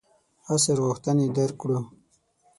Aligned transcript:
عصر 0.51 0.77
غوښتنې 0.87 1.25
درک 1.35 1.55
کړو. 1.61 1.79